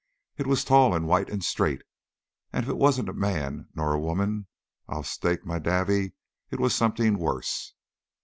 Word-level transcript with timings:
It 0.35 0.47
was 0.47 0.63
tall 0.63 0.95
and 0.95 1.07
white 1.07 1.29
and 1.29 1.43
straight, 1.43 1.83
and 2.51 2.63
if 2.65 2.69
it 2.71 2.75
wasn't 2.77 3.07
a 3.09 3.13
man 3.13 3.67
nor 3.75 3.93
a 3.93 3.99
woman, 3.99 4.47
I'll 4.87 5.03
stake 5.03 5.45
my 5.45 5.59
davy 5.59 6.13
it 6.49 6.59
was 6.59 6.73
something 6.73 7.19
worse. 7.19 7.75